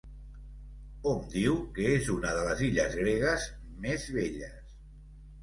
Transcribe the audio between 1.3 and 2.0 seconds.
diu que